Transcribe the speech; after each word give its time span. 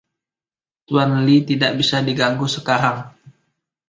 Tuan 0.87 1.11
Lee 1.29 1.41
tidak 1.49 1.71
bisa 1.79 1.97
diganggu 2.09 2.47
sekarang. 2.55 2.97